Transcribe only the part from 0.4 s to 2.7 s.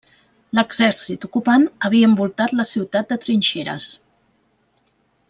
L'exèrcit ocupant havia envoltat la